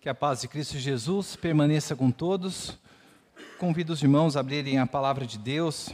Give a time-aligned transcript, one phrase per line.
[0.00, 2.78] Que a paz de Cristo Jesus permaneça com todos.
[3.58, 5.90] Convido os irmãos a abrirem a palavra de Deus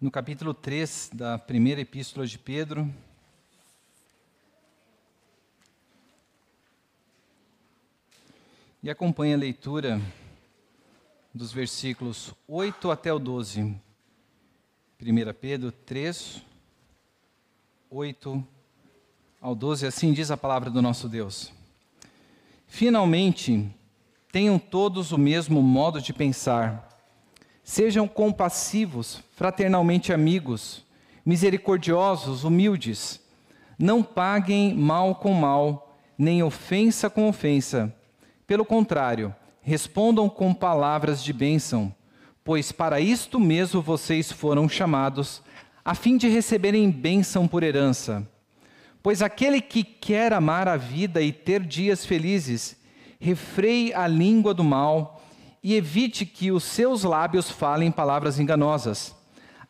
[0.00, 2.90] no capítulo 3 da primeira epístola de Pedro.
[8.82, 10.00] E acompanhe a leitura
[11.34, 13.60] dos versículos 8 até o 12.
[13.60, 13.80] 1
[15.38, 16.42] Pedro 3,
[17.90, 18.48] 8
[19.42, 21.54] ao 12, assim diz a palavra do nosso Deus.
[22.76, 23.66] Finalmente,
[24.30, 26.86] tenham todos o mesmo modo de pensar.
[27.64, 30.84] Sejam compassivos, fraternalmente amigos,
[31.24, 33.18] misericordiosos, humildes.
[33.78, 37.90] Não paguem mal com mal, nem ofensa com ofensa.
[38.46, 41.90] Pelo contrário, respondam com palavras de bênção,
[42.44, 45.42] pois para isto mesmo vocês foram chamados,
[45.82, 48.28] a fim de receberem bênção por herança.
[49.06, 52.76] Pois aquele que quer amar a vida e ter dias felizes,
[53.20, 55.22] refreie a língua do mal
[55.62, 59.14] e evite que os seus lábios falem palavras enganosas.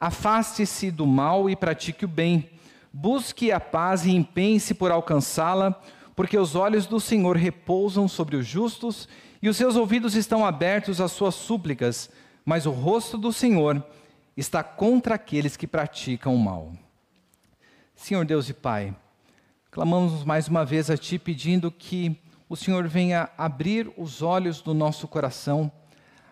[0.01, 2.49] Afaste-se do mal e pratique o bem.
[2.91, 5.79] Busque a paz e empenhe-se por alcançá-la,
[6.15, 9.07] porque os olhos do Senhor repousam sobre os justos
[9.43, 12.09] e os seus ouvidos estão abertos às suas súplicas,
[12.43, 13.85] mas o rosto do Senhor
[14.35, 16.73] está contra aqueles que praticam o mal.
[17.95, 18.95] Senhor Deus e Pai,
[19.77, 24.73] Clamamos mais uma vez a Ti pedindo que o Senhor venha abrir os olhos do
[24.73, 25.71] nosso coração,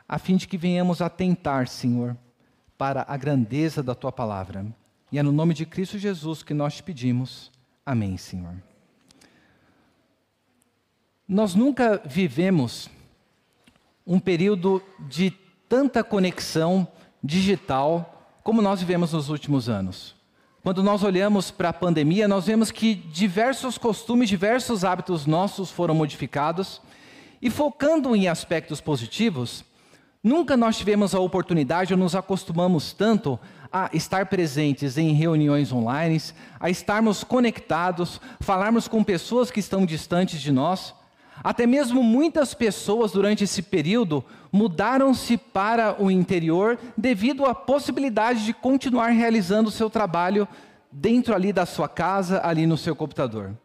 [0.09, 2.17] a fim de que venhamos atentar, Senhor,
[2.79, 4.65] para a grandeza da Tua palavra.
[5.13, 7.53] E é no nome de Cristo Jesus que nós te pedimos.
[7.85, 8.55] Amém, Senhor.
[11.29, 12.89] Nós nunca vivemos
[14.07, 15.31] um período de
[15.69, 16.89] tanta conexão
[17.23, 20.17] digital como nós vivemos nos últimos anos.
[20.65, 25.95] Quando nós olhamos para a pandemia, nós vemos que diversos costumes, diversos hábitos nossos foram
[25.95, 26.81] modificados.
[27.43, 29.63] E focando em aspectos positivos,
[30.23, 33.39] nunca nós tivemos a oportunidade ou nos acostumamos tanto
[33.71, 36.19] a estar presentes em reuniões online,
[36.59, 40.95] a estarmos conectados, falarmos com pessoas que estão distantes de nós.
[41.43, 48.53] Até mesmo muitas pessoas durante esse período mudaram-se para o interior devido à possibilidade de
[48.53, 50.47] continuar realizando o seu trabalho
[50.91, 53.57] dentro ali da sua casa, ali no seu computador.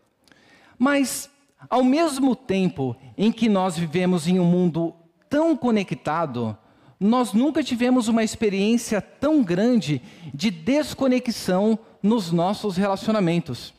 [0.78, 1.30] Mas,
[1.69, 4.96] ao mesmo tempo em que nós vivemos em um mundo
[5.30, 6.57] tão conectado,
[7.00, 10.01] nós nunca tivemos uma experiência tão grande
[10.34, 13.74] de desconexão nos nossos relacionamentos.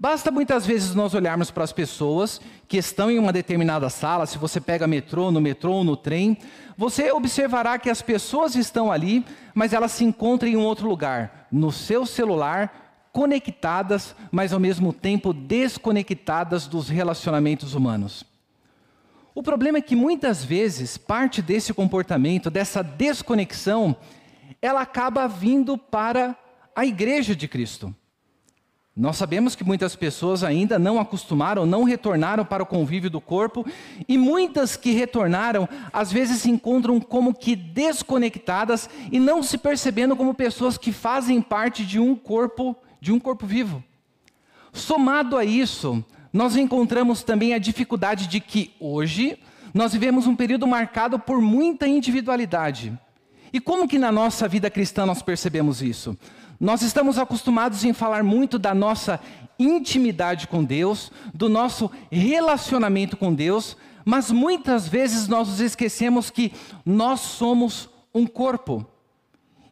[0.00, 4.38] Basta muitas vezes nós olharmos para as pessoas que estão em uma determinada sala, se
[4.38, 6.38] você pega metrô, no metrô ou no trem,
[6.76, 11.48] você observará que as pessoas estão ali, mas elas se encontram em um outro lugar,
[11.50, 18.22] no seu celular, conectadas, mas ao mesmo tempo desconectadas dos relacionamentos humanos.
[19.34, 23.96] O problema é que muitas vezes parte desse comportamento, dessa desconexão,
[24.62, 26.38] ela acaba vindo para
[26.76, 27.92] a igreja de Cristo.
[28.98, 33.64] Nós sabemos que muitas pessoas ainda não acostumaram, não retornaram para o convívio do corpo,
[34.08, 40.16] e muitas que retornaram, às vezes se encontram como que desconectadas e não se percebendo
[40.16, 43.84] como pessoas que fazem parte de um corpo, de um corpo vivo.
[44.72, 49.38] Somado a isso, nós encontramos também a dificuldade de que hoje
[49.72, 52.98] nós vivemos um período marcado por muita individualidade.
[53.52, 56.18] E como que na nossa vida cristã nós percebemos isso?
[56.60, 59.20] Nós estamos acostumados em falar muito da nossa
[59.58, 66.52] intimidade com Deus, do nosso relacionamento com Deus, mas muitas vezes nós nos esquecemos que
[66.84, 68.84] nós somos um corpo.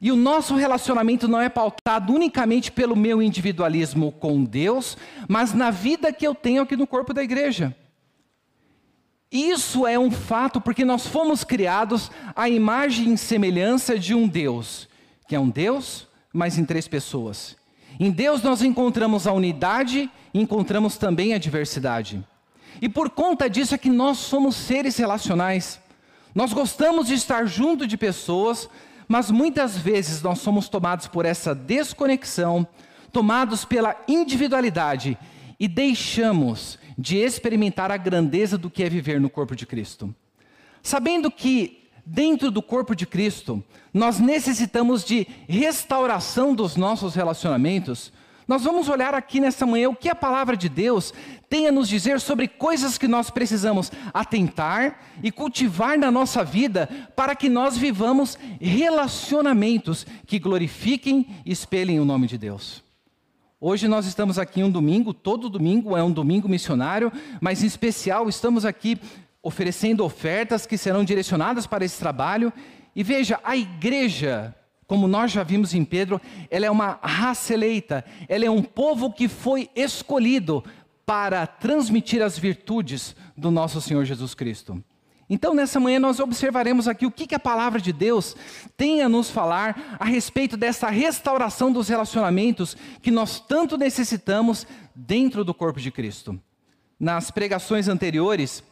[0.00, 4.96] E o nosso relacionamento não é pautado unicamente pelo meu individualismo com Deus,
[5.28, 7.74] mas na vida que eu tenho aqui no corpo da igreja.
[9.32, 14.88] Isso é um fato porque nós fomos criados à imagem e semelhança de um Deus,
[15.26, 17.56] que é um Deus mas em três pessoas.
[17.98, 22.22] Em Deus nós encontramos a unidade e encontramos também a diversidade.
[22.80, 25.80] E por conta disso é que nós somos seres relacionais.
[26.34, 28.68] Nós gostamos de estar junto de pessoas,
[29.08, 32.66] mas muitas vezes nós somos tomados por essa desconexão,
[33.10, 35.16] tomados pela individualidade
[35.58, 40.14] e deixamos de experimentar a grandeza do que é viver no corpo de Cristo.
[40.82, 43.62] Sabendo que dentro do corpo de Cristo,
[43.92, 48.12] nós necessitamos de restauração dos nossos relacionamentos.
[48.46, 51.12] Nós vamos olhar aqui nessa manhã o que a palavra de Deus
[51.48, 56.88] tem a nos dizer sobre coisas que nós precisamos atentar e cultivar na nossa vida
[57.16, 62.86] para que nós vivamos relacionamentos que glorifiquem e espelhem o nome de Deus.
[63.58, 67.10] Hoje nós estamos aqui um domingo, todo domingo é um domingo missionário,
[67.40, 69.00] mas em especial estamos aqui
[69.46, 72.52] oferecendo ofertas que serão direcionadas para esse trabalho.
[72.96, 74.52] E veja, a igreja,
[74.88, 76.20] como nós já vimos em Pedro,
[76.50, 80.64] ela é uma raça eleita, ela é um povo que foi escolhido
[81.04, 84.82] para transmitir as virtudes do nosso Senhor Jesus Cristo.
[85.30, 88.34] Então, nessa manhã, nós observaremos aqui o que, a palavra de Deus
[88.76, 95.44] tem a nos falar a respeito dessa restauração dos relacionamentos que nós tanto necessitamos dentro
[95.44, 96.40] do corpo de Cristo.
[96.98, 98.64] Nas pregações anteriores,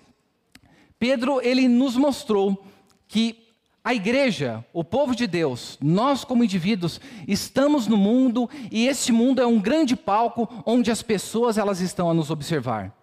[0.99, 2.65] Pedro ele nos mostrou
[3.09, 3.45] que
[3.85, 6.99] a igreja, o povo de Deus, nós como indivíduos,
[7.29, 12.09] estamos no mundo e esse mundo é um grande palco onde as pessoas elas estão
[12.09, 12.97] a nos observar.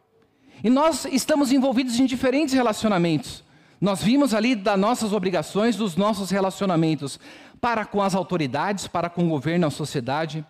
[0.63, 3.43] E nós estamos envolvidos em diferentes relacionamentos.
[3.79, 7.19] Nós vimos ali das nossas obrigações, dos nossos relacionamentos
[7.59, 10.44] para com as autoridades, para com o governo, a sociedade.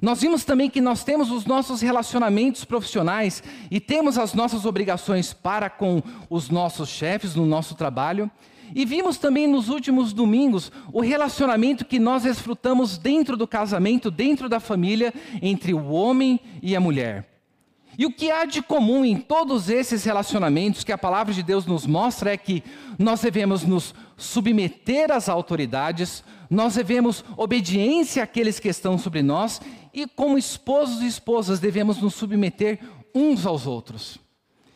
[0.00, 5.32] Nós vimos também que nós temos os nossos relacionamentos profissionais e temos as nossas obrigações
[5.32, 8.30] para com os nossos chefes no nosso trabalho.
[8.74, 14.48] E vimos também nos últimos domingos o relacionamento que nós desfrutamos dentro do casamento, dentro
[14.48, 15.12] da família,
[15.42, 17.28] entre o homem e a mulher.
[17.98, 21.66] E o que há de comum em todos esses relacionamentos que a palavra de Deus
[21.66, 22.64] nos mostra é que
[22.98, 29.60] nós devemos nos submeter às autoridades, nós devemos obediência àqueles que estão sobre nós
[29.92, 32.78] e, como esposos e esposas, devemos nos submeter
[33.14, 34.18] uns aos outros.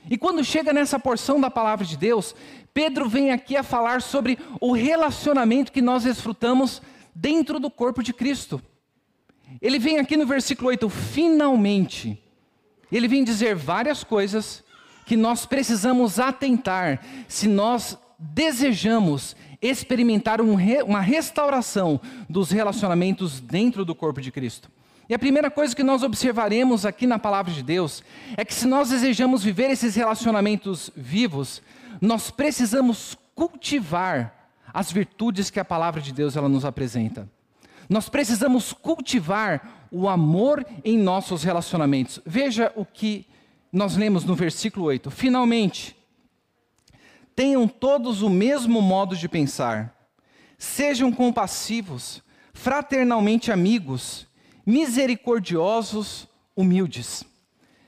[0.08, 2.34] E quando chega nessa porção da palavra de Deus,
[2.72, 6.80] Pedro vem aqui a falar sobre o relacionamento que nós desfrutamos
[7.14, 8.62] dentro do corpo de Cristo.
[9.60, 12.22] Ele vem aqui no versículo 8, finalmente.
[12.92, 14.62] Ele vem dizer várias coisas
[15.06, 23.84] que nós precisamos atentar se nós desejamos experimentar um re, uma restauração dos relacionamentos dentro
[23.84, 24.70] do corpo de Cristo.
[25.08, 28.03] E a primeira coisa que nós observaremos aqui na palavra de Deus
[28.37, 31.62] é que se nós desejamos viver esses relacionamentos vivos,
[32.00, 37.29] nós precisamos cultivar as virtudes que a palavra de Deus ela nos apresenta.
[37.88, 42.20] Nós precisamos cultivar o amor em nossos relacionamentos.
[42.26, 43.26] Veja o que
[43.73, 45.11] nós lemos no versículo 8.
[45.11, 45.97] Finalmente,
[47.35, 49.94] tenham todos o mesmo modo de pensar.
[50.58, 52.23] Sejam compassivos,
[52.53, 54.25] fraternalmente amigos,
[54.66, 57.24] misericordiosos, humildes.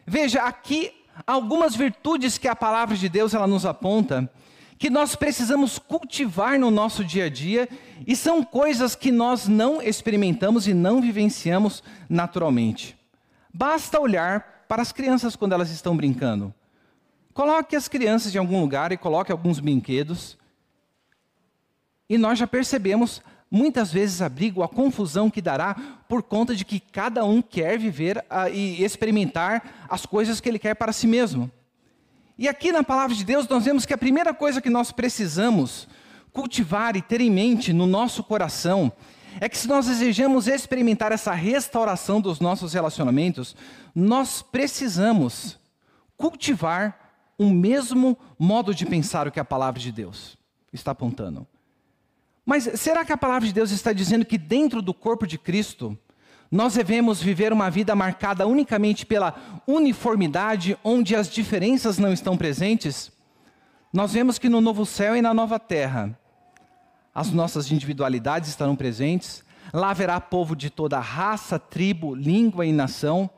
[0.06, 0.92] Veja, aqui
[1.26, 4.30] algumas virtudes que a palavra de Deus ela nos aponta
[4.78, 7.69] que nós precisamos cultivar no nosso dia a dia
[8.06, 12.96] e são coisas que nós não experimentamos e não vivenciamos naturalmente.
[13.52, 16.54] Basta olhar para as crianças quando elas estão brincando.
[17.34, 20.38] Coloque as crianças em algum lugar e coloque alguns brinquedos.
[22.08, 25.74] E nós já percebemos muitas vezes a briga, a confusão que dará
[26.08, 30.58] por conta de que cada um quer viver uh, e experimentar as coisas que ele
[30.58, 31.50] quer para si mesmo.
[32.38, 35.88] E aqui na palavra de Deus nós vemos que a primeira coisa que nós precisamos
[36.32, 38.92] cultivar e ter em mente no nosso coração
[39.40, 43.56] é que se nós desejamos experimentar essa restauração dos nossos relacionamentos,
[43.94, 45.58] nós precisamos
[46.16, 47.08] cultivar
[47.38, 50.36] o mesmo modo de pensar o que a palavra de Deus
[50.72, 51.46] está apontando.
[52.48, 55.98] Mas será que a palavra de Deus está dizendo que dentro do corpo de Cristo
[56.50, 63.12] nós devemos viver uma vida marcada unicamente pela uniformidade, onde as diferenças não estão presentes?
[63.92, 66.19] Nós vemos que no novo céu e na nova terra,
[67.14, 73.28] as nossas individualidades estarão presentes, lá haverá povo de toda raça, tribo, língua e nação.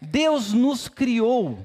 [0.00, 1.58] Deus nos criou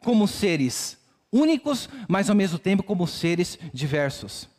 [0.00, 0.98] como seres
[1.30, 4.50] únicos, mas ao mesmo tempo como seres diversos.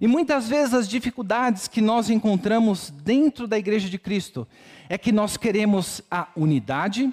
[0.00, 4.46] E muitas vezes as dificuldades que nós encontramos dentro da igreja de Cristo
[4.88, 7.12] é que nós queremos a unidade,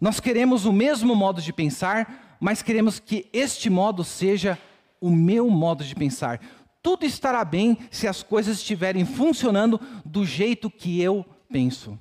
[0.00, 4.58] nós queremos o mesmo modo de pensar, mas queremos que este modo seja
[5.00, 6.40] o meu modo de pensar.
[6.82, 11.98] Tudo estará bem se as coisas estiverem funcionando do jeito que eu penso.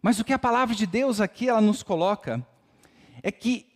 [0.00, 2.44] Mas o que a palavra de Deus aqui ela nos coloca
[3.22, 3.66] é que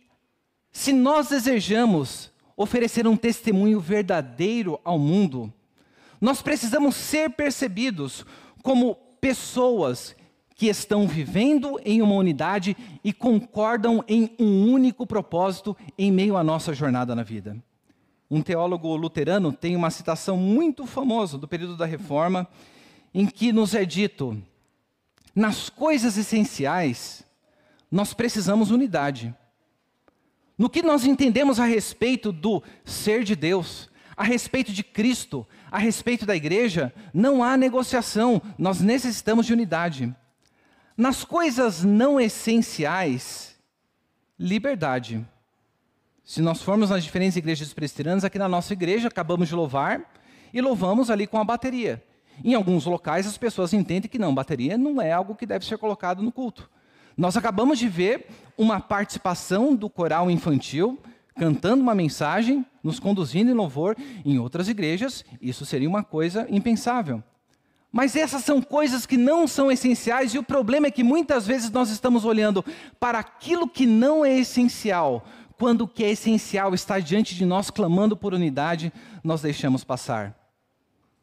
[0.71, 5.51] se nós desejamos oferecer um testemunho verdadeiro ao mundo,
[6.19, 8.25] nós precisamos ser percebidos
[8.61, 10.15] como pessoas
[10.55, 16.43] que estão vivendo em uma unidade e concordam em um único propósito em meio à
[16.43, 17.57] nossa jornada na vida.
[18.29, 22.47] Um teólogo luterano tem uma citação muito famosa do período da Reforma,
[23.13, 24.41] em que nos é dito:
[25.35, 27.23] nas coisas essenciais,
[27.91, 29.35] nós precisamos unidade.
[30.63, 35.77] No que nós entendemos a respeito do ser de Deus, a respeito de Cristo, a
[35.77, 40.15] respeito da igreja, não há negociação, nós necessitamos de unidade.
[40.95, 43.57] Nas coisas não essenciais,
[44.39, 45.27] liberdade.
[46.23, 50.13] Se nós formos nas diferentes igrejas presbiterianas, aqui na nossa igreja acabamos de louvar
[50.53, 52.01] e louvamos ali com a bateria.
[52.41, 55.77] Em alguns locais as pessoas entendem que não, bateria não é algo que deve ser
[55.77, 56.71] colocado no culto.
[57.17, 58.27] Nós acabamos de ver
[58.57, 60.99] uma participação do coral infantil
[61.35, 63.95] cantando uma mensagem, nos conduzindo em louvor.
[64.23, 67.23] Em outras igrejas, isso seria uma coisa impensável.
[67.91, 71.69] Mas essas são coisas que não são essenciais, e o problema é que muitas vezes
[71.69, 72.65] nós estamos olhando
[72.99, 75.23] para aquilo que não é essencial,
[75.59, 78.91] quando o que é essencial está diante de nós clamando por unidade,
[79.23, 80.35] nós deixamos passar.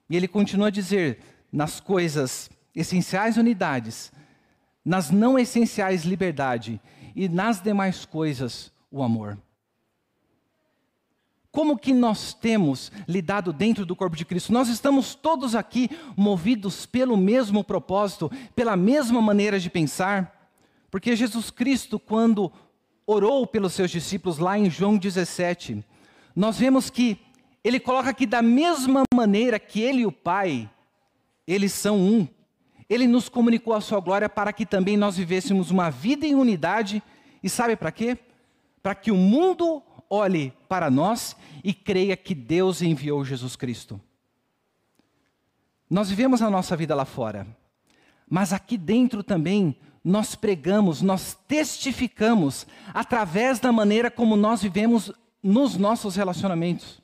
[0.09, 1.19] E ele continua a dizer:
[1.53, 4.13] nas coisas essenciais, unidades,
[4.85, 6.81] nas não essenciais, liberdade,
[7.15, 9.39] e nas demais coisas, o amor.
[11.53, 14.53] Como que nós temos lidado dentro do corpo de Cristo?
[14.53, 20.53] Nós estamos todos aqui movidos pelo mesmo propósito, pela mesma maneira de pensar?
[20.91, 22.53] Porque Jesus Cristo, quando
[23.05, 25.85] orou pelos seus discípulos lá em João 17,
[26.37, 27.19] nós vemos que
[27.65, 30.71] ele coloca que da mesma maneira que ele e o Pai,
[31.47, 32.29] eles são um.
[32.91, 37.01] Ele nos comunicou a sua glória para que também nós vivêssemos uma vida em unidade.
[37.41, 38.19] E sabe para quê?
[38.83, 39.81] Para que o mundo
[40.11, 44.01] olhe para nós e creia que Deus enviou Jesus Cristo.
[45.89, 47.47] Nós vivemos a nossa vida lá fora,
[48.29, 55.77] mas aqui dentro também nós pregamos, nós testificamos através da maneira como nós vivemos nos
[55.77, 57.00] nossos relacionamentos.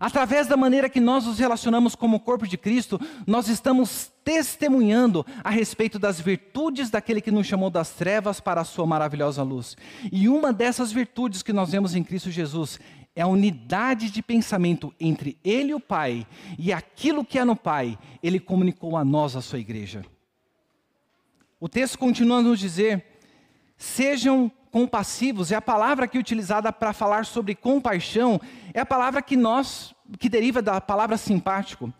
[0.00, 5.50] Através da maneira que nós nos relacionamos como corpo de Cristo, nós estamos testemunhando a
[5.50, 9.76] respeito das virtudes daquele que nos chamou das trevas para a sua maravilhosa luz.
[10.10, 12.80] E uma dessas virtudes que nós vemos em Cristo Jesus
[13.14, 16.26] é a unidade de pensamento entre Ele e o Pai,
[16.58, 20.02] e aquilo que é no Pai, Ele comunicou a nós, a sua igreja.
[21.60, 23.04] O texto continua a nos dizer:
[23.76, 28.40] sejam compassivos, é a palavra que é utilizada para falar sobre compaixão,
[28.72, 31.92] é a palavra que nós, que deriva da palavra simpático.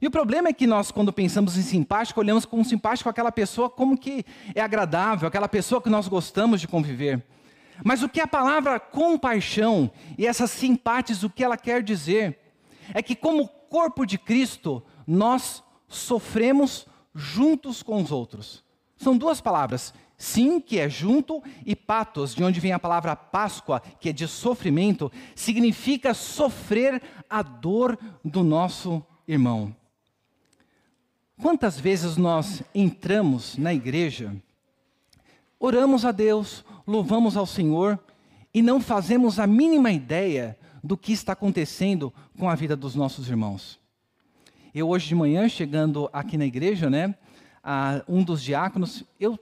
[0.00, 3.68] E o problema é que nós, quando pensamos em simpático, olhamos como simpático aquela pessoa
[3.68, 7.24] como que é agradável, aquela pessoa que nós gostamos de conviver.
[7.84, 12.38] Mas o que a palavra compaixão e essas simpates, o que ela quer dizer,
[12.94, 18.64] é que como corpo de Cristo, nós sofremos juntos com os outros.
[18.96, 23.80] São duas palavras, Sim, que é junto, e patos, de onde vem a palavra Páscoa,
[24.00, 29.74] que é de sofrimento, significa sofrer a dor do nosso irmão.
[31.40, 34.34] Quantas vezes nós entramos na igreja,
[35.60, 37.96] oramos a Deus, louvamos ao Senhor
[38.52, 43.28] e não fazemos a mínima ideia do que está acontecendo com a vida dos nossos
[43.28, 43.78] irmãos?
[44.74, 47.14] Eu hoje de manhã, chegando aqui na igreja, né,
[48.08, 49.38] um dos diáconos, eu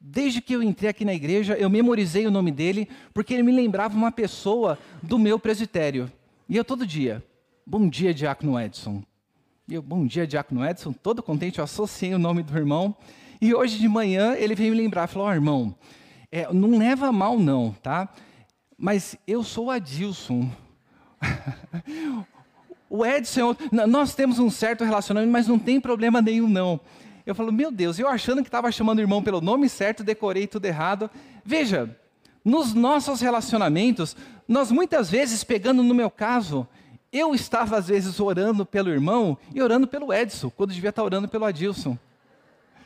[0.00, 3.52] Desde que eu entrei aqui na igreja, eu memorizei o nome dele, porque ele me
[3.52, 6.10] lembrava uma pessoa do meu presbitério.
[6.48, 7.22] E eu todo dia,
[7.66, 9.02] bom dia, Diácono Edson.
[9.68, 12.96] E eu, bom dia, Diácono Edson, todo contente, eu associei o nome do irmão.
[13.42, 15.74] E hoje de manhã ele veio me lembrar, falou, oh, irmão,
[16.32, 18.08] é, não leva mal não, tá?
[18.78, 20.50] Mas eu sou Adilson.
[22.88, 23.54] o Edson,
[23.86, 26.80] nós temos um certo relacionamento, mas não tem problema nenhum não.
[27.30, 30.48] Eu falo, meu Deus, eu achando que estava chamando o irmão pelo nome certo, decorei
[30.48, 31.08] tudo errado.
[31.44, 31.96] Veja,
[32.44, 34.16] nos nossos relacionamentos,
[34.48, 36.66] nós muitas vezes, pegando no meu caso,
[37.12, 41.28] eu estava às vezes orando pelo irmão e orando pelo Edson, quando devia estar orando
[41.28, 41.96] pelo Adilson.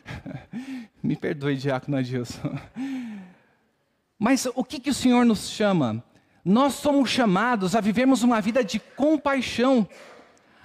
[1.03, 2.55] Me perdoe, diácono Adilson.
[4.19, 6.05] Mas o que, que o Senhor nos chama?
[6.45, 9.89] Nós somos chamados a vivermos uma vida de compaixão,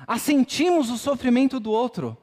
[0.06, 2.18] a sentirmos o sofrimento do outro.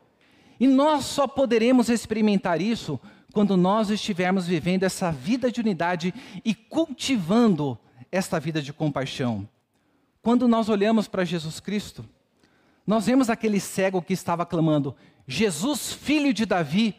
[0.58, 2.98] E nós só poderemos experimentar isso
[3.32, 7.78] quando nós estivermos vivendo essa vida de unidade e cultivando
[8.10, 9.46] esta vida de compaixão.
[10.22, 12.04] Quando nós olhamos para Jesus Cristo,
[12.86, 14.96] nós vemos aquele cego que estava clamando:
[15.26, 16.94] Jesus, filho de Davi,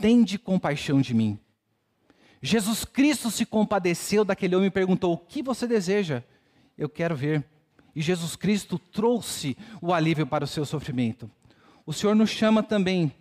[0.00, 1.38] tende compaixão de mim.
[2.42, 6.24] Jesus Cristo se compadeceu daquele homem e perguntou: O que você deseja?
[6.76, 7.44] Eu quero ver.
[7.94, 11.30] E Jesus Cristo trouxe o alívio para o seu sofrimento
[11.86, 13.12] o Senhor nos chama também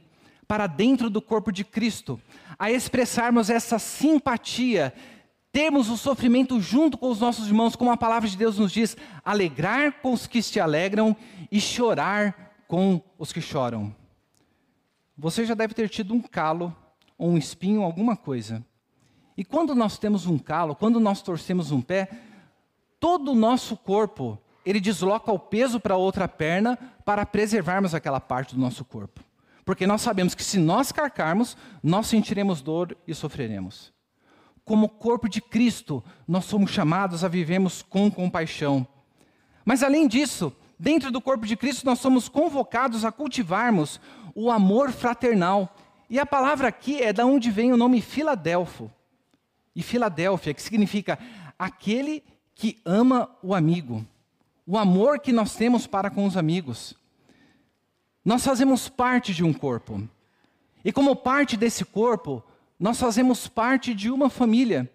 [0.47, 2.19] para dentro do corpo de Cristo,
[2.57, 4.93] a expressarmos essa simpatia,
[5.51, 8.97] termos o sofrimento junto com os nossos irmãos, como a palavra de Deus nos diz,
[9.23, 11.15] alegrar com os que se alegram
[11.51, 13.95] e chorar com os que choram.
[15.17, 16.75] Você já deve ter tido um calo,
[17.17, 18.65] ou um espinho, alguma coisa.
[19.37, 22.09] E quando nós temos um calo, quando nós torcemos um pé,
[22.99, 28.53] todo o nosso corpo ele desloca o peso para outra perna para preservarmos aquela parte
[28.53, 29.23] do nosso corpo.
[29.65, 33.93] porque nós sabemos que se nós carcarmos, nós sentiremos dor e sofreremos.
[34.65, 38.87] Como corpo de Cristo, nós somos chamados a vivermos com compaixão.
[39.63, 44.01] Mas além disso, dentro do corpo de Cristo, nós somos convocados a cultivarmos
[44.33, 45.75] o amor fraternal.
[46.09, 48.91] E a palavra aqui é da onde vem o nome Filadelfo.
[49.75, 51.19] E Filadélfia, que significa
[51.59, 52.23] aquele
[52.55, 54.03] que ama o amigo.
[54.71, 56.93] O amor que nós temos para com os amigos.
[58.23, 60.07] Nós fazemos parte de um corpo.
[60.85, 62.43] E como parte desse corpo,
[62.79, 64.87] nós fazemos parte de uma família.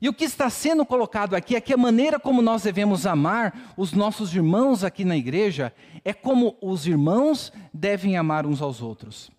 [0.00, 3.74] E o que está sendo colocado aqui é que a maneira como nós devemos amar
[3.76, 9.32] os nossos irmãos aqui na igreja é como os irmãos devem amar uns aos outros.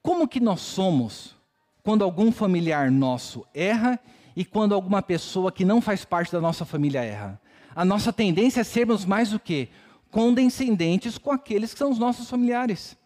[0.00, 1.36] Como que nós somos
[1.82, 4.00] quando algum familiar nosso erra
[4.34, 7.38] e quando alguma pessoa que não faz parte da nossa família erra?
[7.76, 9.68] A nossa tendência é sermos mais o quê?
[10.16, 12.96] condescendentes com aqueles que são os nossos familiares.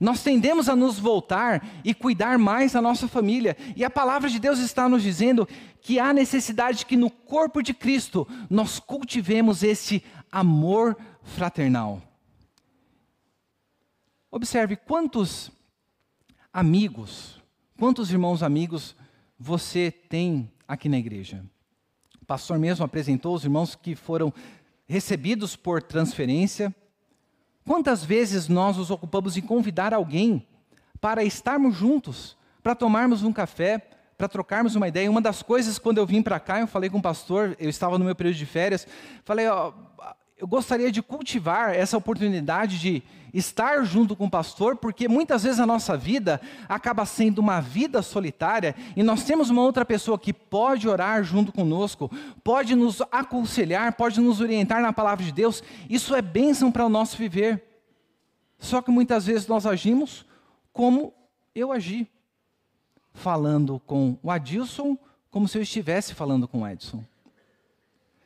[0.00, 3.54] Nós tendemos a nos voltar e cuidar mais da nossa família.
[3.76, 5.46] E a palavra de Deus está nos dizendo
[5.82, 10.02] que há necessidade que no corpo de Cristo nós cultivemos esse
[10.32, 12.00] amor fraternal.
[14.30, 15.50] Observe quantos
[16.50, 17.42] amigos,
[17.78, 18.96] quantos irmãos amigos
[19.38, 21.44] você tem aqui na igreja.
[22.26, 24.34] O pastor mesmo apresentou os irmãos que foram
[24.84, 26.74] recebidos por transferência.
[27.64, 30.44] Quantas vezes nós nos ocupamos em convidar alguém
[31.00, 33.78] para estarmos juntos, para tomarmos um café,
[34.18, 35.08] para trocarmos uma ideia?
[35.08, 37.96] Uma das coisas, quando eu vim para cá, eu falei com o pastor, eu estava
[37.96, 38.88] no meu período de férias,
[39.24, 39.72] falei, ó,
[40.38, 43.02] eu gostaria de cultivar essa oportunidade de
[43.32, 48.02] estar junto com o pastor, porque muitas vezes a nossa vida acaba sendo uma vida
[48.02, 52.10] solitária e nós temos uma outra pessoa que pode orar junto conosco,
[52.44, 55.62] pode nos aconselhar, pode nos orientar na palavra de Deus.
[55.88, 57.64] Isso é bênção para o nosso viver.
[58.58, 60.26] Só que muitas vezes nós agimos
[60.72, 61.14] como
[61.54, 62.06] eu agi,
[63.14, 64.98] falando com o Adilson
[65.30, 67.02] como se eu estivesse falando com o Edson.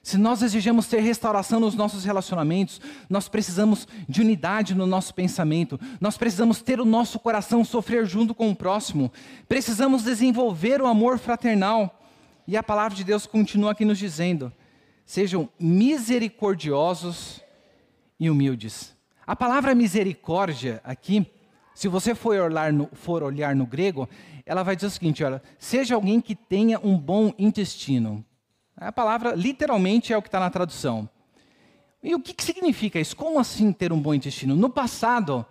[0.02, 5.79] Se nós desejamos ter restauração nos nossos relacionamentos, nós precisamos de unidade no nosso pensamento,
[6.01, 9.12] nós precisamos ter o nosso coração sofrer junto com o próximo,
[9.46, 12.01] precisamos desenvolver o amor fraternal.
[12.46, 14.51] E a palavra de Deus continua aqui nos dizendo:
[15.05, 17.42] sejam misericordiosos
[18.18, 18.96] e humildes.
[19.27, 21.27] A palavra misericórdia aqui,
[21.75, 24.09] se você for olhar no, for olhar no grego,
[24.46, 28.25] ela vai dizer o seguinte: olha, seja alguém que tenha um bom intestino.
[28.81, 31.07] A palavra literalmente é o que está na tradução.
[32.03, 33.14] E o que, que significa isso?
[33.14, 34.57] Como assim ter um bom intestino?
[34.57, 35.45] No passado,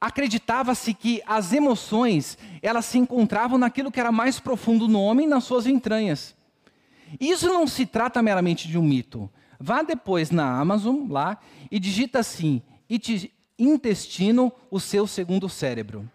[0.00, 5.42] acreditava-se que as emoções elas se encontravam naquilo que era mais profundo no homem, nas
[5.42, 6.36] suas entranhas.
[7.18, 9.28] Isso não se trata meramente de um mito.
[9.58, 11.38] Vá depois na Amazon lá
[11.70, 12.62] e digita assim:
[13.58, 16.08] intestino, o seu segundo cérebro.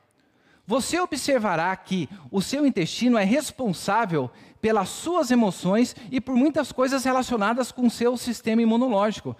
[0.69, 4.30] Você observará que o seu intestino é responsável
[4.62, 9.36] pelas suas emoções e por muitas coisas relacionadas com o seu sistema imunológico.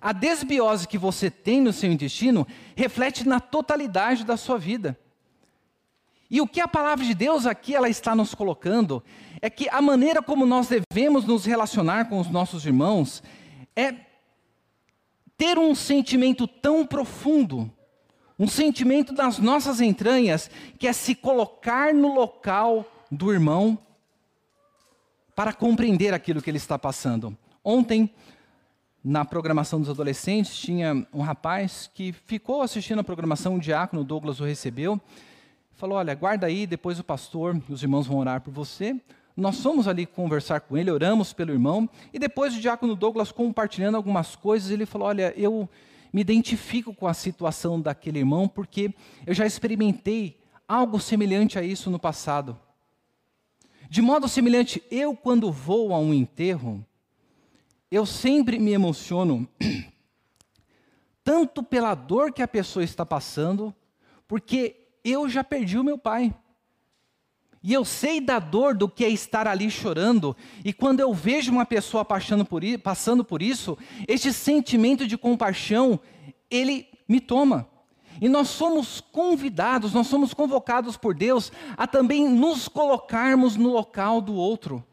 [0.00, 4.98] A desbiose que você tem no seu intestino reflete na totalidade da sua vida.
[6.30, 9.02] E o que a palavra de Deus aqui ela está nos colocando
[9.40, 13.22] é que a maneira como nós devemos nos relacionar com os nossos irmãos
[13.76, 13.94] é
[15.36, 17.70] ter um sentimento tão profundo,
[18.38, 23.78] um sentimento das nossas entranhas, que é se colocar no local do irmão
[25.34, 27.36] para compreender aquilo que ele está passando.
[27.62, 28.10] Ontem,
[29.02, 34.40] na programação dos adolescentes, tinha um rapaz que ficou assistindo a programação, o diácono Douglas
[34.40, 35.00] o recebeu,
[35.72, 38.98] falou: Olha, guarda aí, depois o pastor e os irmãos vão orar por você.
[39.36, 43.96] Nós fomos ali conversar com ele, oramos pelo irmão, e depois o diácono Douglas compartilhando
[43.96, 45.68] algumas coisas, ele falou: Olha, eu
[46.12, 48.94] me identifico com a situação daquele irmão, porque
[49.26, 52.56] eu já experimentei algo semelhante a isso no passado.
[53.94, 56.84] De modo semelhante, eu, quando vou a um enterro,
[57.88, 59.48] eu sempre me emociono,
[61.22, 63.72] tanto pela dor que a pessoa está passando,
[64.26, 66.34] porque eu já perdi o meu pai.
[67.62, 71.52] E eu sei da dor do que é estar ali chorando, e quando eu vejo
[71.52, 72.64] uma pessoa passando por,
[73.42, 73.78] isso,
[74.08, 76.00] este sentimento de compaixão,
[76.50, 77.68] ele me toma.
[78.20, 84.20] E nós somos convidados, nós somos convocados por Deus a também nos colocarmos no local
[84.20, 84.84] do outro,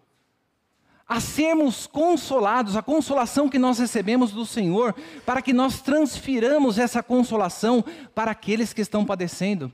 [1.08, 7.04] a sermos consolados, a consolação que nós recebemos do Senhor, para que nós transfiramos essa
[7.04, 7.84] consolação
[8.16, 9.72] para aqueles que estão padecendo.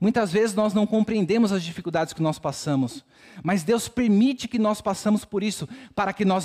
[0.00, 3.04] Muitas vezes nós não compreendemos as dificuldades que nós passamos,
[3.42, 6.44] mas Deus permite que nós passamos por isso, para que nós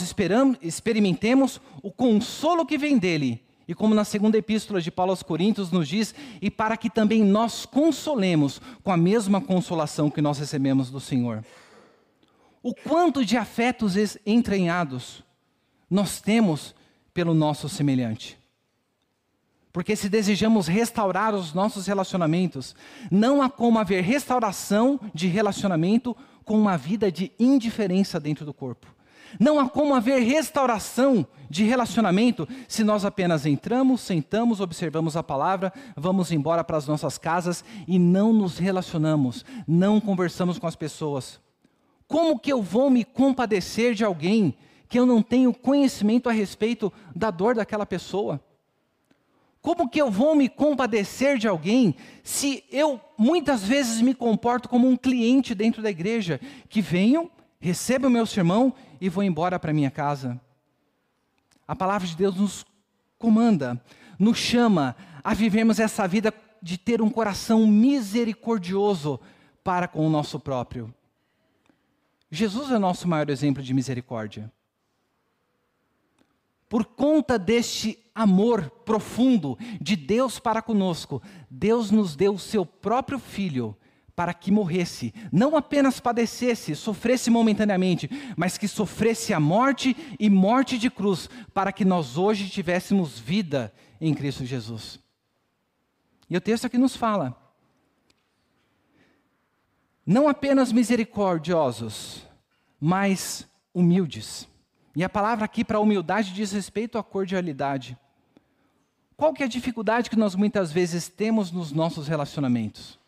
[0.62, 5.70] experimentemos o consolo que vem dele E como na segunda epístola de Paulo aos Coríntios
[5.70, 10.90] nos diz, e para que também nós consolemos com a mesma consolação que nós recebemos
[10.90, 11.46] do Senhor.
[12.64, 13.94] O quanto de afetos
[14.26, 15.24] entranhados
[15.88, 16.74] nós temos
[17.14, 18.40] pelo nosso semelhante.
[19.72, 22.76] Porque se desejamos restaurar os nossos relacionamentos,
[23.12, 28.99] não há como haver restauração de relacionamento com uma vida de indiferença dentro do corpo.
[29.38, 35.74] Não há como haver restauração de relacionamento se nós apenas entramos, sentamos, observamos a palavra,
[35.98, 41.40] vamos embora para as nossas casas e não nos relacionamos, não conversamos com as pessoas.
[42.08, 44.56] Como que eu vou me compadecer de alguém
[44.88, 48.42] que eu não tenho conhecimento a respeito da dor daquela pessoa?
[49.62, 54.88] Como que eu vou me compadecer de alguém se eu muitas vezes me comporto como
[54.88, 56.40] um cliente dentro da igreja
[56.70, 60.40] que venho, recebo o meu sermão e vou embora para minha casa?
[61.68, 62.66] A palavra de Deus nos
[63.18, 63.82] comanda,
[64.18, 69.20] nos chama a vivermos essa vida de ter um coração misericordioso
[69.64, 70.94] para com o nosso próprio.
[72.32, 74.52] Jesus é nosso maior exemplo de misericórdia
[76.70, 83.18] por conta deste amor profundo de Deus para conosco, Deus nos deu o seu próprio
[83.18, 83.76] filho
[84.20, 90.78] para que morresse, não apenas padecesse, sofresse momentaneamente, mas que sofresse a morte e morte
[90.78, 95.00] de cruz, para que nós hoje tivéssemos vida em Cristo Jesus.
[96.30, 97.34] E o texto aqui nos fala:
[100.06, 102.28] não apenas misericordiosos,
[102.78, 104.50] mas humildes.
[104.98, 107.98] E a palavra aqui para humildade diz respeito à cordialidade.
[109.16, 113.00] Qual que é a dificuldade que nós muitas vezes temos nos nossos relacionamentos?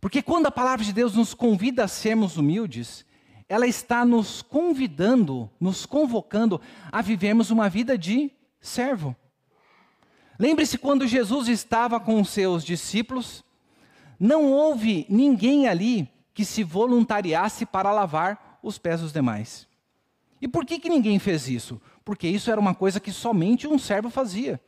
[0.00, 3.04] Porque quando a palavra de Deus nos convida a sermos humildes,
[3.48, 6.60] ela está nos convidando, nos convocando
[6.90, 9.14] a vivermos uma vida de servo.
[10.38, 13.44] Lembre-se quando Jesus estava com os seus discípulos,
[14.18, 19.68] não houve ninguém ali que se voluntariasse para lavar os pés dos demais.
[20.40, 21.80] E por que, que ninguém fez isso?
[22.04, 24.60] Porque isso era uma coisa que somente um servo fazia.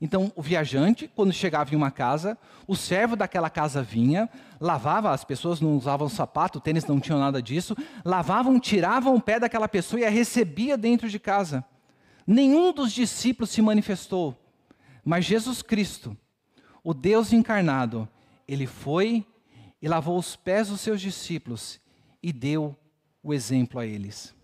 [0.00, 4.28] Então, o viajante, quando chegava em uma casa, o servo daquela casa vinha,
[4.60, 9.40] lavava, as pessoas não usavam sapato, tênis não tinham nada disso, lavavam, tiravam o pé
[9.40, 11.64] daquela pessoa e a recebia dentro de casa.
[12.24, 14.36] Nenhum dos discípulos se manifestou,
[15.04, 16.16] mas Jesus Cristo,
[16.84, 18.08] o Deus encarnado,
[18.46, 19.26] ele foi
[19.82, 21.80] e lavou os pés dos seus discípulos
[22.22, 22.76] e deu
[23.22, 24.37] o exemplo a eles.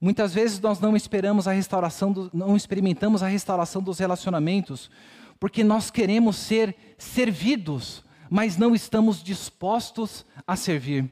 [0.00, 4.90] Muitas vezes nós não esperamos a restauração, do, não experimentamos a restauração dos relacionamentos,
[5.38, 11.10] porque nós queremos ser servidos, mas não estamos dispostos a servir.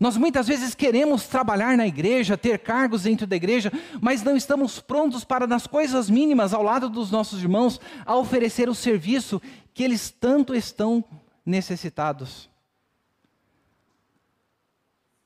[0.00, 4.80] Nós muitas vezes queremos trabalhar na igreja, ter cargos dentro da igreja, mas não estamos
[4.80, 9.40] prontos para, nas coisas mínimas, ao lado dos nossos irmãos, a oferecer o serviço
[9.74, 11.04] que eles tanto estão
[11.44, 12.48] necessitados.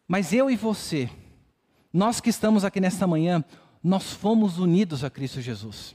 [0.09, 1.09] Mas eu e você,
[1.95, 3.45] nós que estamos aqui nesta manhã,
[3.81, 5.95] nós fomos unidos a Cristo Jesus.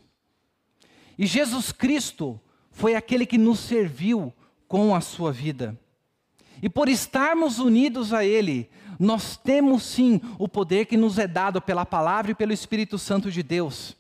[1.18, 2.40] E Jesus Cristo
[2.72, 4.34] foi aquele que nos serviu
[4.66, 5.78] com a sua vida.
[6.62, 11.62] E por estarmos unidos a Ele, nós temos sim o poder que nos é dado
[11.62, 13.98] pela palavra e pelo Espírito Santo de Deus,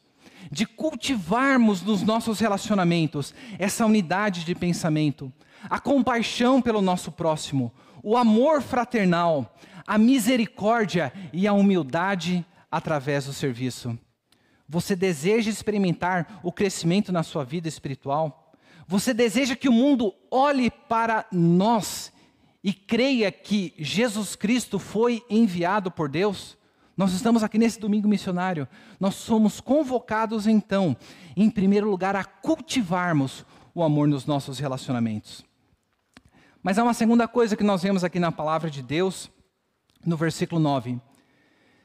[0.50, 5.34] de cultivarmos nos nossos relacionamentos essa unidade de pensamento,
[5.70, 9.54] a compaixão pelo nosso próximo, o amor fraternal,
[9.90, 13.98] a misericórdia e a humildade através do serviço.
[14.68, 18.54] Você deseja experimentar o crescimento na sua vida espiritual?
[18.88, 22.14] Você deseja que o mundo olhe para nós
[22.64, 26.56] e creia que Jesus Cristo foi enviado por Deus?
[26.96, 28.68] Nós estamos aqui nesse domingo missionário.
[29.00, 30.96] Nós somos convocados então,
[31.36, 35.44] em primeiro lugar, a cultivarmos o amor nos nossos relacionamentos.
[36.62, 39.32] Mas há uma segunda coisa que nós vemos aqui na palavra de Deus,
[40.06, 41.00] no versículo 9.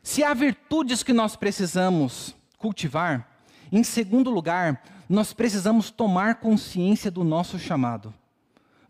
[0.02, 3.38] Se há virtudes que nós precisamos cultivar,
[3.72, 8.14] em segundo lugar, nós precisamos tomar consciência do nosso chamado.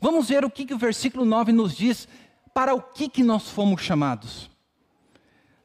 [0.00, 2.08] Vamos ver o que, que o versículo 9 nos diz,
[2.52, 4.50] para o que, que nós fomos chamados.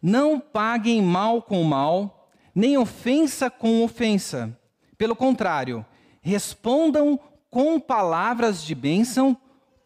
[0.02, 4.58] Não paguem mal com mal, nem ofensa com ofensa.
[4.98, 5.86] Pelo contrário,
[6.22, 7.20] respondam
[7.50, 9.38] com palavras de bênção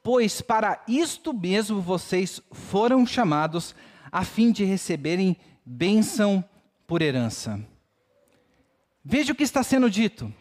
[0.04, 3.74] pois para isto mesmo vocês foram chamados,
[4.12, 6.44] a fim de receberem bênção
[6.86, 7.66] por herança.
[9.04, 10.32] Veja o que está sendo dito.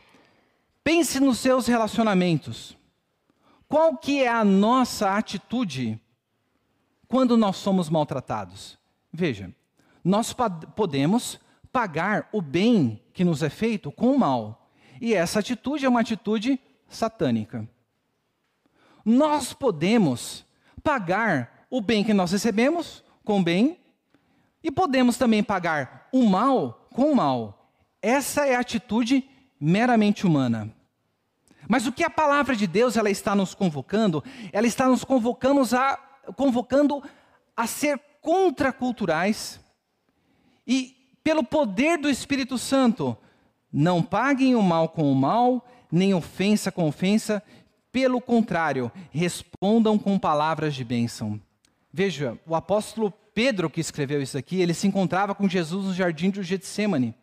[0.85, 2.77] Pense nos seus relacionamentos.
[3.69, 5.99] Qual que é a nossa atitude
[7.09, 8.79] quando nós somos maltratados?
[9.13, 9.55] Veja,
[10.05, 10.35] nós
[10.75, 11.41] podemos
[11.73, 14.69] pagar o bem que nos é feito com o mal.
[15.01, 17.67] E essa atitude é uma atitude satânica.
[19.05, 20.45] Nós podemos
[20.83, 23.79] pagar o bem que nós recebemos com bem
[24.63, 27.73] e podemos também pagar o mal com o mal.
[28.01, 29.29] Essa é a atitude
[29.61, 30.75] meramente humana.
[31.69, 34.23] Mas o que a palavra de Deus ela está nos convocando?
[34.53, 35.97] Ela está nos convocando a,
[36.37, 37.03] convocando
[37.57, 39.61] a ser contraculturais
[40.67, 43.17] e, pelo poder do Espírito Santo,
[43.73, 47.43] não paguem o mal com o mal, nem ofensa com ofensa,
[47.93, 51.39] pelo contrário, respondam com palavras de bênção.
[51.93, 56.31] Veja, o apóstolo Pedro que escreveu isso aqui, ele se encontrava com Jesus no jardim
[56.31, 57.15] do Getsemane.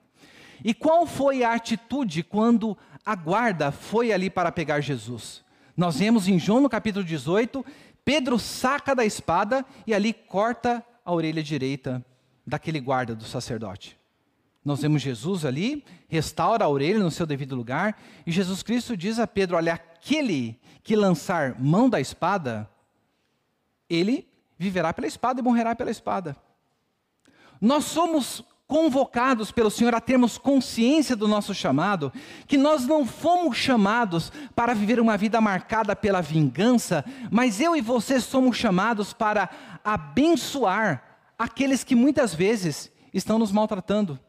[0.63, 5.43] E qual foi a atitude quando a guarda foi ali para pegar Jesus?
[5.75, 7.65] Nós vemos em João no capítulo 18,
[8.05, 12.03] Pedro saca da espada e ali corta a orelha direita
[12.45, 13.98] daquele guarda do sacerdote.
[14.63, 19.17] Nós vemos Jesus ali, restaura a orelha no seu devido lugar, e Jesus Cristo diz
[19.17, 22.69] a Pedro: Olha, aquele que lançar mão da espada,
[23.89, 26.35] ele viverá pela espada e morrerá pela espada.
[27.61, 32.13] Nós somos convocados pelo Senhor a termos consciência do nosso chamado,
[32.45, 37.81] que nós não fomos chamados para viver uma vida marcada pela vingança, mas eu e
[37.81, 39.49] você somos chamados para
[39.83, 41.03] abençoar
[41.37, 44.19] aqueles que muitas vezes estão nos maltratando.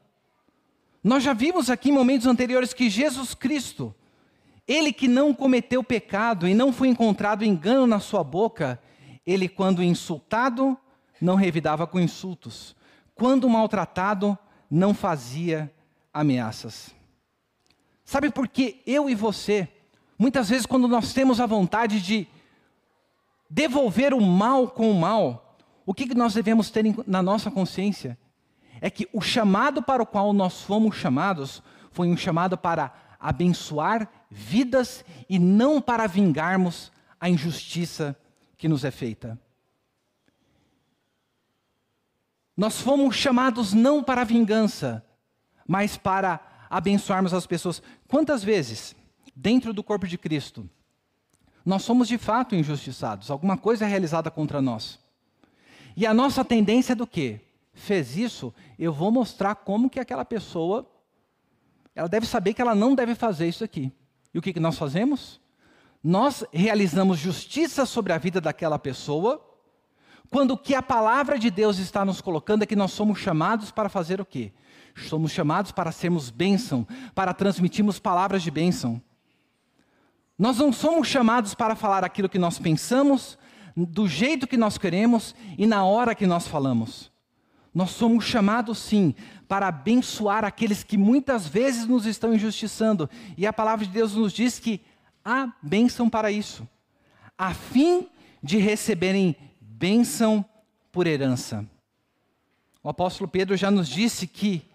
[1.02, 3.94] Nós já vimos aqui em momentos anteriores que Jesus Cristo,
[4.66, 8.80] ele que não cometeu pecado e não foi encontrado engano na sua boca,
[9.26, 10.76] ele, quando insultado,
[11.20, 12.76] não revidava com insultos
[13.20, 14.38] quando maltratado,
[14.70, 15.70] não fazia
[16.10, 16.94] ameaças.
[18.02, 19.68] Sabe por que eu e você,
[20.18, 22.26] muitas vezes, quando nós temos a vontade de
[23.50, 28.16] devolver o mal com o mal, o que nós devemos ter na nossa consciência?
[28.80, 34.08] É que o chamado para o qual nós fomos chamados foi um chamado para abençoar
[34.30, 36.90] vidas e não para vingarmos
[37.20, 38.16] a injustiça
[38.56, 39.38] que nos é feita.
[42.56, 45.04] Nós fomos chamados não para vingança,
[45.66, 47.82] mas para abençoarmos as pessoas.
[48.06, 48.94] Quantas vezes,
[49.34, 50.68] dentro do corpo de Cristo,
[51.64, 54.98] nós somos de fato injustiçados, alguma coisa é realizada contra nós.
[55.96, 57.40] E a nossa tendência é do quê?
[57.80, 60.86] Fez isso, eu vou mostrar como que aquela pessoa,
[61.94, 63.90] ela deve saber que ela não deve fazer isso aqui.
[64.34, 65.40] E o que, que nós fazemos?
[66.04, 69.42] Nós realizamos justiça sobre a vida daquela pessoa,
[70.30, 73.70] quando o que a palavra de Deus está nos colocando é que nós somos chamados
[73.70, 74.52] para fazer o quê?
[74.94, 79.00] Somos chamados para sermos bênção, para transmitirmos palavras de bênção.
[80.38, 83.38] Nós não somos chamados para falar aquilo que nós pensamos,
[83.74, 87.09] do jeito que nós queremos e na hora que nós falamos.
[87.74, 89.14] Nós somos chamados sim
[89.46, 93.08] para abençoar aqueles que muitas vezes nos estão injustiçando.
[93.36, 94.80] E a palavra de Deus nos diz que
[95.24, 96.68] há bênção para isso,
[97.36, 98.08] a fim
[98.42, 100.44] de receberem bênção
[100.90, 101.64] por herança.
[102.82, 104.68] O apóstolo Pedro já nos disse que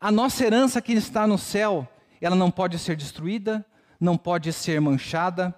[0.00, 1.86] a nossa herança que está no céu,
[2.20, 3.66] ela não pode ser destruída,
[3.98, 5.54] não pode ser manchada,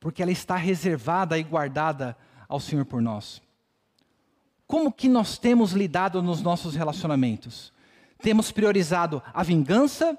[0.00, 2.16] porque ela está reservada e guardada
[2.48, 3.43] ao Senhor por nós.
[4.66, 7.72] Como que nós temos lidado nos nossos relacionamentos?
[8.18, 10.18] Temos priorizado a vingança,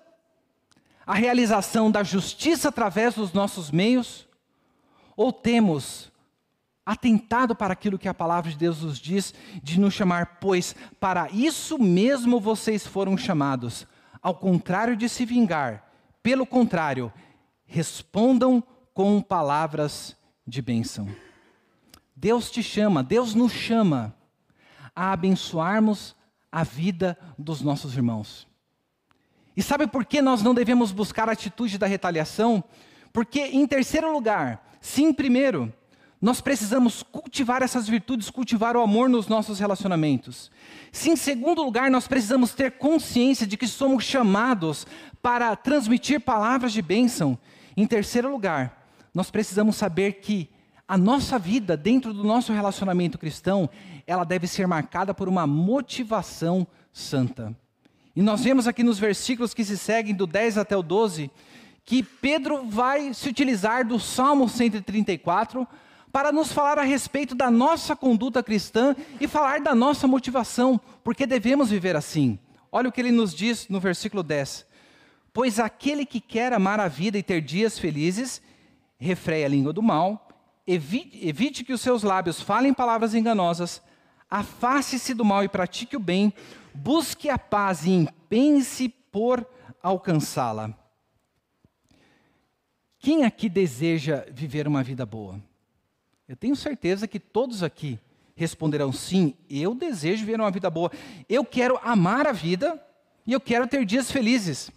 [1.06, 4.28] a realização da justiça através dos nossos meios,
[5.16, 6.12] ou temos
[6.86, 11.30] atentado para aquilo que a palavra de Deus nos diz, de nos chamar, pois para
[11.32, 13.88] isso mesmo vocês foram chamados,
[14.22, 17.12] ao contrário de se vingar, pelo contrário,
[17.66, 21.08] respondam com palavras de bênção.
[22.16, 24.16] Deus te chama, Deus nos chama
[24.96, 26.16] a abençoarmos
[26.52, 28.48] a vida dos nossos irmãos.
[29.58, 32.64] E sabe por que nós não devemos buscar a atitude da retaliação?
[33.12, 35.74] Porque, em terceiro lugar, sim, primeiro,
[36.22, 40.50] nós precisamos cultivar essas virtudes, cultivar o amor nos nossos relacionamentos.
[40.92, 44.88] Se, em segundo lugar, nós precisamos ter consciência de que somos chamados
[45.22, 47.38] para transmitir palavras de bênção.
[47.78, 50.50] Em terceiro lugar, nós precisamos saber que
[50.88, 53.70] a nossa vida dentro do nosso relacionamento cristão,
[54.06, 57.56] ela deve ser marcada por uma motivação santa.
[58.16, 61.30] E nós vemos aqui nos versículos que se seguem, do 10 até o 12,
[61.84, 65.68] que Pedro vai se utilizar do Salmo 134
[66.12, 71.26] para nos falar a respeito da nossa conduta cristã e falar da nossa motivação, porque
[71.26, 72.40] devemos viver assim.
[72.72, 74.66] Olha o que ele nos diz no versículo 10.
[75.34, 78.42] Pois aquele que quer amar a vida e ter dias felizes,
[78.98, 80.25] refreia a língua do mal,
[80.66, 83.82] evite, evite que os seus lábios falem palavras enganosas,
[84.30, 86.34] afaste-se do mal e pratique o bem,
[86.74, 89.46] busque a paz e empenhe-se por
[89.82, 90.74] alcançá-la.
[93.00, 95.40] Quem aqui deseja viver uma vida boa?
[96.28, 98.00] Eu tenho certeza que todos aqui
[98.36, 100.92] responderão sim, eu desejo viver uma vida boa.
[101.30, 102.84] Eu quero amar a vida
[103.26, 104.72] e eu quero ter dias felizes.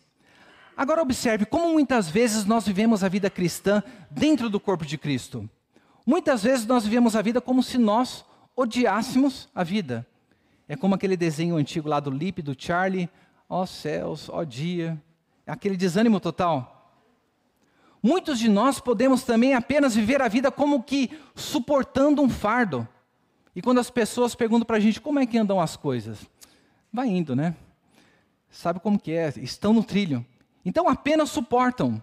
[0.77, 5.49] Agora observe como muitas vezes nós vivemos a vida cristã dentro do corpo de Cristo.
[6.09, 8.25] Muitas vezes nós vivemos a vida como se nós
[8.57, 10.07] odiássemos a vida.
[10.67, 13.11] É como aquele desenho antigo lá do Lip, do Charlie,
[13.47, 14.99] ó céus, ó dia,
[15.47, 16.91] aquele desânimo total.
[18.03, 22.89] Muitos de nós podemos também apenas viver a vida como que suportando um fardo.
[23.55, 26.27] E quando as pessoas perguntam para a gente como é que andam as coisas,
[26.91, 27.55] vai indo, né?
[28.49, 29.31] Sabe como que é?
[29.37, 30.25] Estão no trilho.
[30.65, 32.03] Então apenas suportam.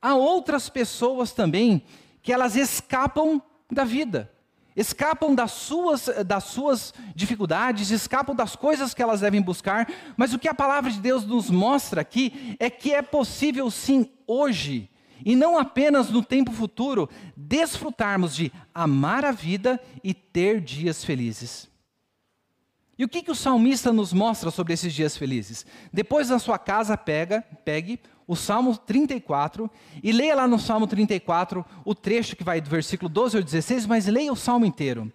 [0.00, 1.82] Há outras pessoas também
[2.24, 4.32] que elas escapam da vida,
[4.74, 10.38] escapam das suas, das suas dificuldades, escapam das coisas que elas devem buscar, mas o
[10.38, 14.90] que a palavra de Deus nos mostra aqui é que é possível sim hoje
[15.22, 21.68] e não apenas no tempo futuro, desfrutarmos de amar a vida e ter dias felizes.
[22.96, 25.66] E o que, que o salmista nos mostra sobre esses dias felizes?
[25.92, 29.70] Depois na sua casa, pega, pegue o Salmo 34
[30.02, 33.86] e leia lá no Salmo 34 o trecho que vai do versículo 12 ao 16,
[33.86, 35.12] mas leia o salmo inteiro.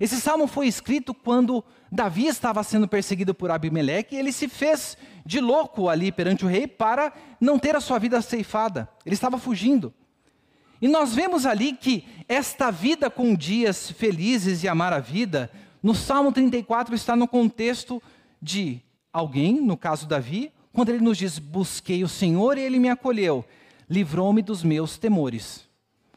[0.00, 4.96] Esse salmo foi escrito quando Davi estava sendo perseguido por Abimeleque e ele se fez
[5.24, 8.88] de louco ali perante o rei para não ter a sua vida ceifada.
[9.04, 9.92] Ele estava fugindo.
[10.80, 15.50] E nós vemos ali que esta vida com dias felizes e amar a vida,
[15.82, 18.02] no Salmo 34 está no contexto
[18.40, 18.80] de
[19.12, 23.44] alguém, no caso Davi, quando ele nos diz: Busquei o Senhor e ele me acolheu,
[23.88, 25.68] livrou-me dos meus temores.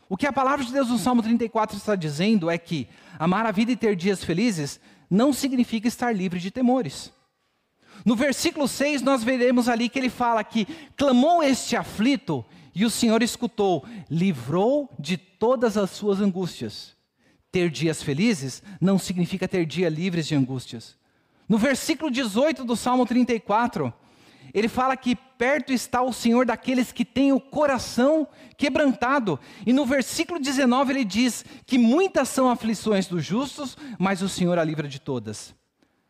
[0.08, 2.88] O que a palavra de Deus no Salmo 34 está dizendo é que
[3.18, 7.12] amar a vida e ter dias felizes não significa estar livre de temores.
[8.04, 12.90] No versículo 6, nós veremos ali que ele fala que clamou este aflito e o
[12.90, 16.94] Senhor escutou, livrou de todas as suas angústias.
[17.52, 20.96] Ter dias felizes não significa ter dias livres de angústias.
[21.48, 23.94] No versículo 18 do Salmo 34,
[24.56, 28.26] ele fala que perto está o Senhor daqueles que têm o coração
[28.58, 29.38] quebrantado.
[29.66, 34.58] E no versículo 19 ele diz que muitas são aflições dos justos, mas o Senhor
[34.58, 35.54] a livra de todas.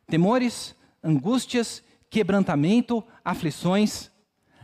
[0.05, 4.12] Temores, angústias, quebrantamento, aflições,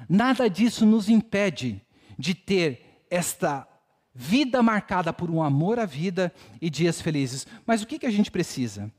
[0.08, 1.82] nada disso nos impede
[2.20, 3.67] de ter esta
[4.13, 7.48] vida marcada por um amor à vida e dias felizes.
[7.65, 8.91] Mas o que, que a gente precisa?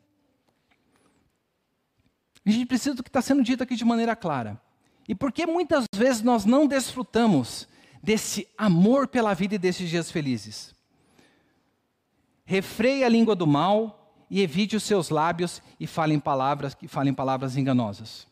[2.45, 4.61] A gente precisa do que está sendo dito aqui de maneira clara.
[5.09, 7.69] E por que muitas vezes nós não desfrutamos
[8.03, 10.75] desse amor pela vida e desses dias felizes?
[12.45, 16.88] Refreie a língua do mal e evite os seus lábios e fale em palavras que
[16.88, 18.27] falem palavras enganosas.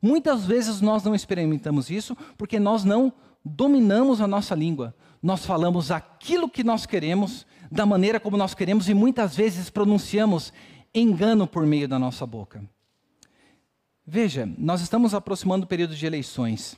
[0.00, 3.12] Muitas vezes nós não experimentamos isso porque nós não
[3.44, 4.94] dominamos a nossa língua.
[5.22, 10.52] Nós falamos aquilo que nós queremos, da maneira como nós queremos e muitas vezes pronunciamos
[10.94, 12.62] engano por meio da nossa boca.
[14.12, 16.76] Veja, nós estamos aproximando do período de eleições.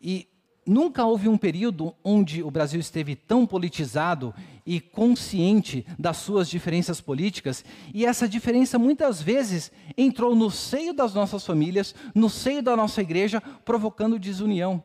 [0.00, 0.26] E
[0.66, 6.98] nunca houve um período onde o Brasil esteve tão politizado e consciente das suas diferenças
[6.98, 12.74] políticas, e essa diferença muitas vezes entrou no seio das nossas famílias, no seio da
[12.74, 14.82] nossa igreja, provocando desunião.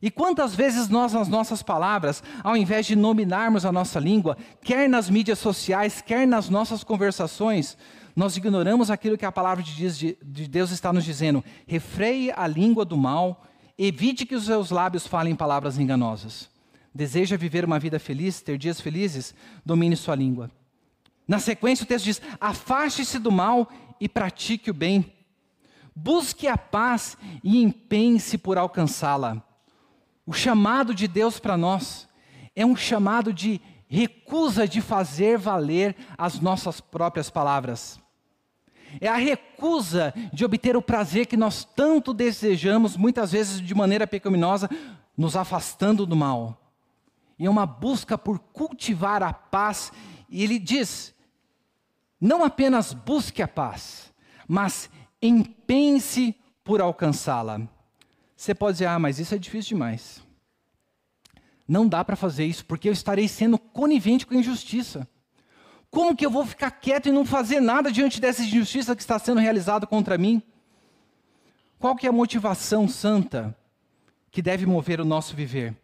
[0.00, 4.88] E quantas vezes nós, nas nossas palavras, ao invés de nominarmos a nossa língua, quer
[4.88, 7.76] nas mídias sociais, quer nas nossas conversações,
[8.16, 11.44] nós ignoramos aquilo que a palavra de Deus está nos dizendo.
[11.66, 13.44] Refreie a língua do mal,
[13.76, 16.48] evite que os seus lábios falem palavras enganosas.
[16.94, 19.34] Deseja viver uma vida feliz, ter dias felizes?
[19.66, 20.50] Domine sua língua.
[21.28, 23.68] Na sequência, o texto diz: afaste-se do mal
[24.00, 25.12] e pratique o bem.
[25.94, 29.42] Busque a paz e empenhe-se por alcançá-la.
[30.24, 32.08] O chamado de Deus para nós
[32.54, 38.00] é um chamado de recusa de fazer valer as nossas próprias palavras.
[39.00, 44.06] É a recusa de obter o prazer que nós tanto desejamos, muitas vezes de maneira
[44.06, 44.70] pecaminosa,
[45.16, 46.60] nos afastando do mal.
[47.38, 49.92] E é uma busca por cultivar a paz.
[50.28, 51.14] E ele diz:
[52.20, 54.12] não apenas busque a paz,
[54.48, 54.90] mas
[55.20, 56.34] empenhe-se
[56.64, 57.60] por alcançá-la.
[58.36, 60.22] Você pode dizer, ah, mas isso é difícil demais.
[61.66, 65.08] Não dá para fazer isso, porque eu estarei sendo conivente com a injustiça.
[65.96, 69.18] Como que eu vou ficar quieto e não fazer nada diante dessa injustiça que está
[69.18, 70.42] sendo realizada contra mim?
[71.78, 73.56] Qual que é a motivação santa
[74.30, 75.74] que deve mover o nosso viver?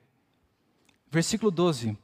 [1.11, 1.97] Versículo 12.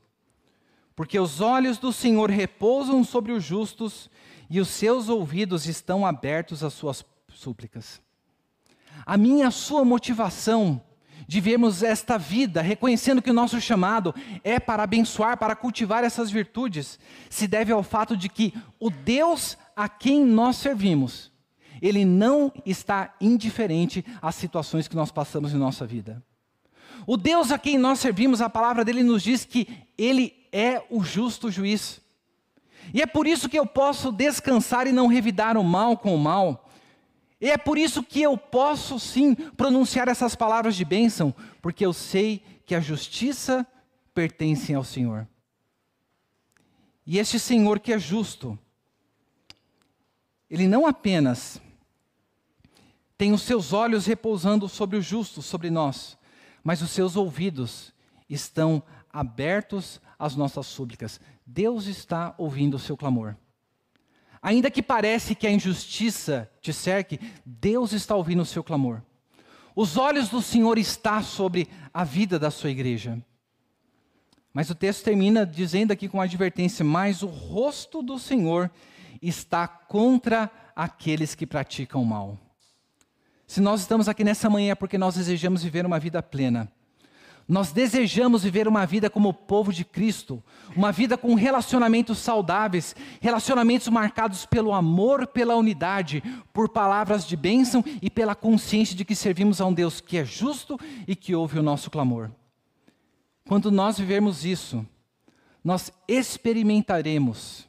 [0.97, 4.09] porque os olhos do Senhor repousam sobre os justos
[4.49, 8.01] e os seus ouvidos estão abertos às suas súplicas.
[9.05, 10.81] A minha a sua motivação
[11.27, 14.15] de vermos esta vida, reconhecendo que o nosso chamado
[14.45, 16.99] é para abençoar, para cultivar essas virtudes,
[17.29, 21.31] se deve ao fato de que o Deus a quem nós servimos,
[21.81, 26.23] ele não está indiferente às situações que nós passamos em nossa vida.
[27.07, 31.03] O Deus a quem nós servimos, a palavra dele nos diz que ele é o
[31.03, 32.01] justo juiz.
[32.93, 36.19] E é por isso que eu posso descansar e não revidar o mal com o
[36.19, 36.68] mal
[37.41, 41.93] e é por isso que eu posso sim pronunciar essas palavras de bênção, porque eu
[41.93, 43.67] sei que a justiça
[44.13, 45.29] pertence ao Senhor.
[47.07, 48.59] E este Senhor que é justo,
[50.51, 51.61] ele não apenas
[53.17, 56.19] tem os seus olhos repousando sobre o justo, sobre nós,
[56.63, 57.93] mas os seus ouvidos
[58.29, 58.83] estão
[59.13, 61.21] abertos às nossas súplicas.
[61.47, 63.37] Deus está ouvindo o seu clamor.
[64.43, 69.03] Ainda que parece que a injustiça te cerque, Deus está ouvindo o seu clamor.
[69.75, 73.23] Os olhos do Senhor estão sobre a vida da sua igreja.
[74.53, 78.71] Mas o texto termina dizendo aqui com uma advertência: Mas o rosto do Senhor
[79.23, 82.39] está contra aqueles que praticam mal.
[83.47, 86.71] Se nós estamos aqui nessa manhã é porque nós desejamos viver uma vida plena.
[87.49, 90.45] Nós desejamos viver uma vida como o povo de Cristo,
[90.77, 96.23] uma vida com relacionamentos saudáveis, relacionamentos marcados pelo amor, pela unidade,
[96.53, 100.27] por palavras de bênção e pela consciência de que servimos a um Deus que é
[100.27, 102.31] justo e que ouve o nosso clamor.
[103.47, 104.87] Quando nós vivermos isso,
[105.65, 107.67] nós experimentaremos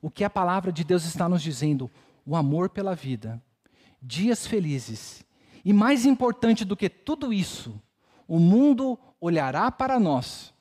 [0.00, 1.90] o que a palavra de Deus está nos dizendo:
[2.24, 3.38] o amor pela vida,
[4.00, 5.22] dias felizes,
[5.62, 7.78] e mais importante do que tudo isso,
[8.26, 10.52] o mundo olhará para nós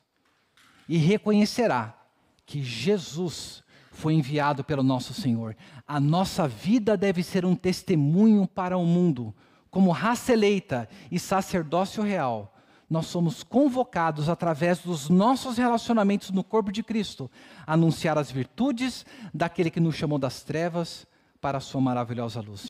[0.88, 1.98] e reconhecerá
[2.46, 5.56] que Jesus foi enviado pelo nosso Senhor.
[5.88, 9.34] A nossa vida deve ser um testemunho para o mundo.
[9.72, 12.54] Como raça eleita e sacerdócio real,
[12.90, 17.32] nós somos convocados através dos nossos relacionamentos no corpo de Cristo
[17.66, 21.08] a anunciar as virtudes daquele que nos chamou das trevas
[21.42, 22.64] para a sua maravilhosa luz.